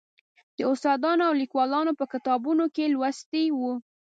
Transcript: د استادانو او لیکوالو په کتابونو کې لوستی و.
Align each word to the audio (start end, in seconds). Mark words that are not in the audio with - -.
د 0.57 0.59
استادانو 0.71 1.23
او 1.29 1.33
لیکوالو 1.41 1.91
په 1.99 2.05
کتابونو 2.13 2.65
کې 2.75 2.91
لوستی 2.93 3.45
و. 3.59 3.61